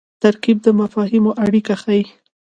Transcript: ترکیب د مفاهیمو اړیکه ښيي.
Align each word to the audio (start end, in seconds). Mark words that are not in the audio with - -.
ترکیب 0.23 0.57
د 0.63 0.67
مفاهیمو 0.81 1.31
اړیکه 1.45 1.75
ښيي. 1.81 2.03